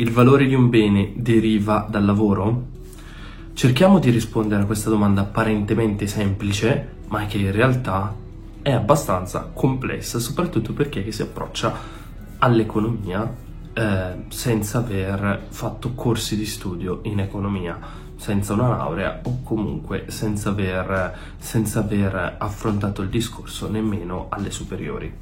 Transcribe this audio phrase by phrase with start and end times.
[0.00, 2.68] il valore di un bene deriva dal lavoro?
[3.52, 8.14] Cerchiamo di rispondere a questa domanda apparentemente semplice, ma che in realtà
[8.62, 11.74] è abbastanza complessa, soprattutto perché si approccia
[12.38, 13.30] all'economia
[13.74, 17.78] eh, senza aver fatto corsi di studio in economia,
[18.16, 25.12] senza una laurea o comunque senza aver, senza aver affrontato il discorso nemmeno alle superiori.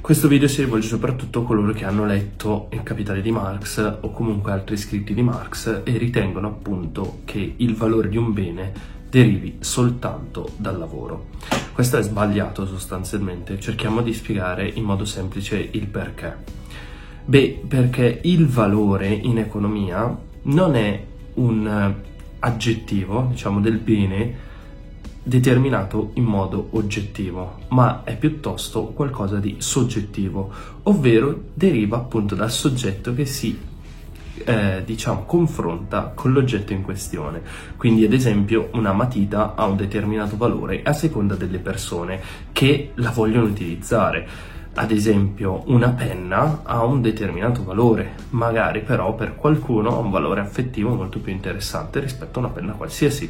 [0.00, 4.10] Questo video si rivolge soprattutto a coloro che hanno letto Il Capitale di Marx o
[4.10, 8.72] comunque altri scritti di Marx e ritengono appunto che il valore di un bene
[9.10, 11.26] derivi soltanto dal lavoro.
[11.74, 16.36] Questo è sbagliato sostanzialmente, cerchiamo di spiegare in modo semplice il perché.
[17.24, 21.94] Beh, perché il valore in economia non è un
[22.38, 24.46] aggettivo, diciamo, del bene
[25.22, 30.50] determinato in modo oggettivo, ma è piuttosto qualcosa di soggettivo,
[30.84, 33.58] ovvero deriva appunto dal soggetto che si
[34.44, 37.42] eh, diciamo confronta con l'oggetto in questione.
[37.76, 42.20] Quindi, ad esempio, una matita ha un determinato valore a seconda delle persone
[42.52, 44.56] che la vogliono utilizzare.
[44.74, 50.40] Ad esempio, una penna ha un determinato valore, magari però per qualcuno ha un valore
[50.40, 53.28] affettivo molto più interessante rispetto a una penna qualsiasi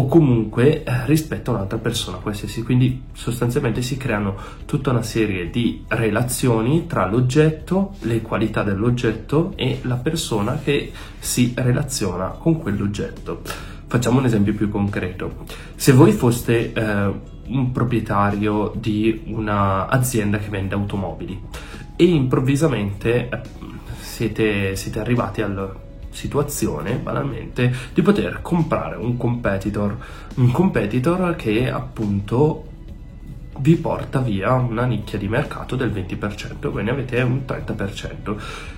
[0.00, 2.62] o comunque eh, rispetto a un'altra persona qualsiasi.
[2.62, 4.34] Quindi sostanzialmente si creano
[4.64, 11.52] tutta una serie di relazioni tra l'oggetto, le qualità dell'oggetto e la persona che si
[11.54, 13.42] relaziona con quell'oggetto.
[13.86, 15.44] Facciamo un esempio più concreto.
[15.74, 17.12] Se voi foste eh,
[17.48, 21.38] un proprietario di un'azienda che vende automobili
[21.96, 23.40] e improvvisamente eh,
[23.98, 29.96] siete, siete arrivati al situazione, banalmente, di poter comprare un competitor,
[30.36, 32.66] un competitor che appunto
[33.58, 38.36] vi porta via una nicchia di mercato del 20%, voi ne avete un 30%.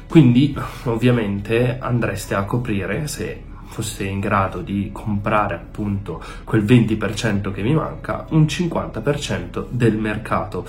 [0.08, 7.62] Quindi ovviamente andreste a coprire se foste in grado di comprare appunto quel 20% che
[7.62, 10.66] vi manca, un 50% del mercato.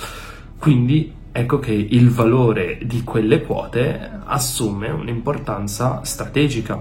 [0.57, 6.79] Quindi ecco che il valore di quelle quote assume un'importanza strategica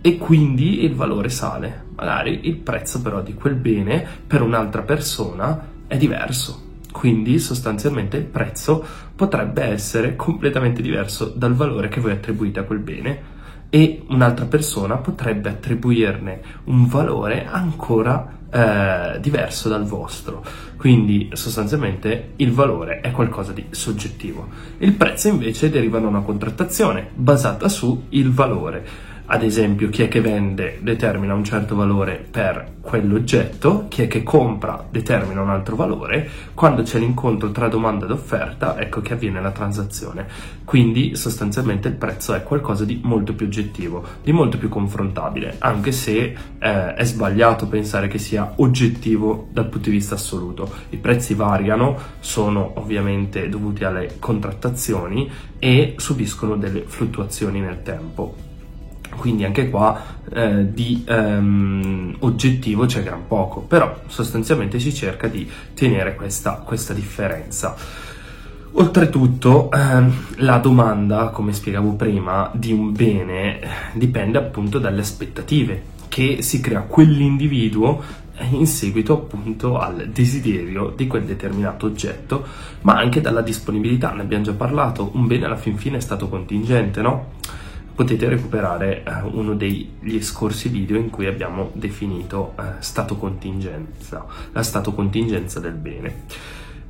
[0.00, 1.84] e quindi il valore sale.
[1.94, 6.70] Magari il prezzo però di quel bene per un'altra persona è diverso.
[6.90, 12.80] Quindi sostanzialmente il prezzo potrebbe essere completamente diverso dal valore che voi attribuite a quel
[12.80, 13.31] bene
[13.74, 20.44] e un'altra persona potrebbe attribuirne un valore ancora eh, diverso dal vostro.
[20.76, 24.46] Quindi sostanzialmente il valore è qualcosa di soggettivo.
[24.76, 28.86] Il prezzo invece deriva da una contrattazione basata su il valore
[29.26, 34.22] ad esempio chi è che vende determina un certo valore per quell'oggetto, chi è che
[34.22, 39.40] compra determina un altro valore, quando c'è l'incontro tra domanda ed offerta ecco che avviene
[39.40, 40.26] la transazione.
[40.64, 45.92] Quindi sostanzialmente il prezzo è qualcosa di molto più oggettivo, di molto più confrontabile, anche
[45.92, 50.70] se eh, è sbagliato pensare che sia oggettivo dal punto di vista assoluto.
[50.90, 58.50] I prezzi variano, sono ovviamente dovuti alle contrattazioni e subiscono delle fluttuazioni nel tempo
[59.22, 60.02] quindi anche qua
[60.32, 66.92] eh, di ehm, oggettivo c'è gran poco, però sostanzialmente si cerca di tenere questa, questa
[66.92, 67.76] differenza.
[68.72, 73.60] Oltretutto, ehm, la domanda, come spiegavo prima, di un bene
[73.92, 78.02] dipende appunto dalle aspettative che si crea quell'individuo
[78.50, 82.44] in seguito appunto al desiderio di quel determinato oggetto,
[82.80, 86.28] ma anche dalla disponibilità, ne abbiamo già parlato, un bene alla fin fine è stato
[86.28, 87.38] contingente, no?
[87.94, 94.62] Potete recuperare eh, uno degli scorsi video in cui abbiamo definito eh, stato contingenza, la
[94.62, 96.24] stato contingenza del bene.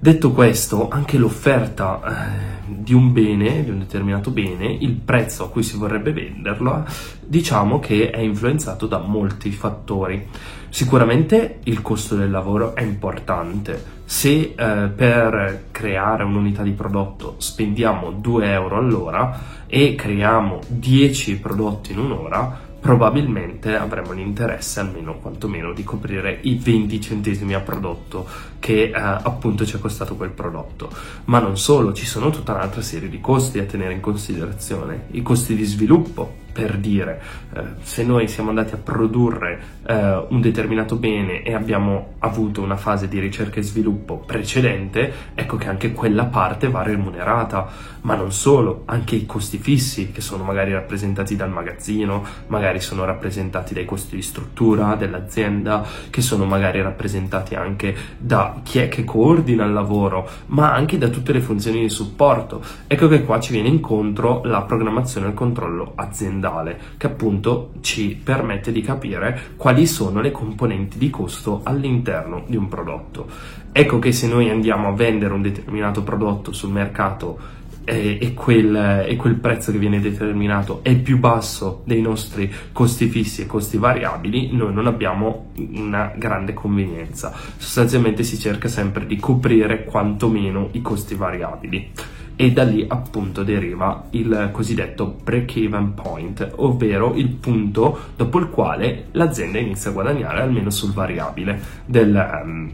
[0.03, 5.49] Detto questo, anche l'offerta eh, di un bene, di un determinato bene, il prezzo a
[5.49, 6.85] cui si vorrebbe venderlo,
[7.25, 10.27] diciamo che è influenzato da molti fattori.
[10.71, 14.01] Sicuramente il costo del lavoro è importante.
[14.05, 19.39] Se eh, per creare un'unità di prodotto spendiamo 2 euro all'ora
[19.69, 27.01] e creiamo 10 prodotti in un'ora, probabilmente avremo l'interesse almeno quantomeno di coprire i 20
[27.01, 28.27] centesimi a prodotto
[28.59, 30.91] che eh, appunto ci è costato quel prodotto.
[31.27, 35.23] Ma non solo, ci sono tutta un'altra serie di costi a tenere in considerazione, i
[35.23, 37.21] costi di sviluppo, per dire,
[37.55, 42.77] eh, se noi siamo andati a produrre eh, un determinato bene e abbiamo avuto una
[42.77, 47.69] fase di ricerca e sviluppo precedente, ecco che anche quella parte va remunerata,
[48.03, 53.05] ma non solo, anche i costi fissi che sono magari rappresentati dal magazzino, magari sono
[53.05, 59.05] rappresentati dai costi di struttura dell'azienda, che sono magari rappresentati anche da chi è che
[59.05, 62.63] coordina il lavoro, ma anche da tutte le funzioni di supporto.
[62.87, 67.73] Ecco che qua ci viene incontro la programmazione e il controllo aziendale aziendale che appunto
[67.81, 73.29] ci permette di capire quali sono le componenti di costo all'interno di un prodotto.
[73.71, 79.05] Ecco che se noi andiamo a vendere un determinato prodotto sul mercato e, e, quel,
[79.07, 83.77] e, quel, prezzo che viene determinato è più basso dei nostri costi fissi e costi
[83.77, 87.33] variabili, noi non abbiamo una grande convenienza.
[87.57, 91.91] Sostanzialmente si cerca sempre di coprire quantomeno i costi variabili
[92.37, 99.07] e da lì appunto deriva il cosiddetto break-even point, ovvero il punto dopo il quale
[99.13, 102.73] l'azienda inizia a guadagnare almeno sul variabile del, um,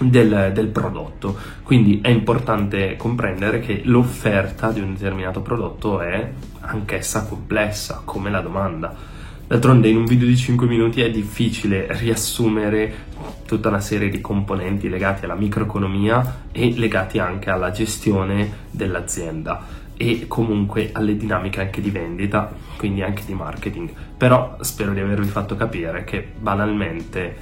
[0.00, 1.36] del, del, prodotto.
[1.62, 6.30] Quindi è importante comprendere che l'offerta di un determinato prodotto è
[6.60, 9.16] anch'essa complessa, come la domanda.
[9.48, 13.06] D'altronde in un video di 5 minuti è difficile riassumere
[13.48, 19.64] tutta una serie di componenti legati alla microeconomia e legati anche alla gestione dell'azienda
[19.96, 23.90] e comunque alle dinamiche anche di vendita, quindi anche di marketing.
[24.18, 27.34] Però spero di avervi fatto capire che banalmente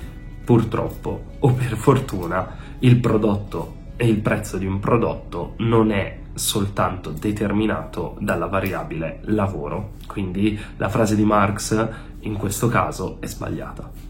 [0.45, 7.11] purtroppo o per fortuna il prodotto e il prezzo di un prodotto non è soltanto
[7.11, 11.89] determinato dalla variabile lavoro, quindi la frase di Marx
[12.21, 14.06] in questo caso è sbagliata.